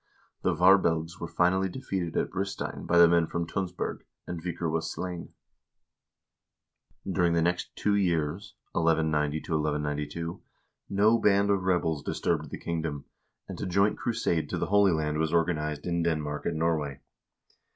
[0.41, 4.89] The Varbelgs were finally defeated at Bristein by the men from Tunsberg, and Vikar was
[4.91, 5.33] slain.
[7.07, 10.41] During the next two years (1190 1192)
[10.89, 13.05] no band of rebels dis turbed the kingdom,
[13.47, 16.99] and a joint crusade to the Holy Land was organized in Denmark and Norway.